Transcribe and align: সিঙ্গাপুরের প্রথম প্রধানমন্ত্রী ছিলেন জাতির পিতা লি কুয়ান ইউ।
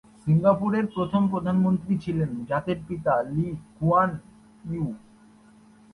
সিঙ্গাপুরের 0.21 0.85
প্রথম 0.95 1.21
প্রধানমন্ত্রী 1.29 1.93
ছিলেন 1.97 2.29
জাতির 2.49 2.79
পিতা 2.87 3.13
লি 3.33 3.47
কুয়ান 3.75 4.11
ইউ। 4.65 4.85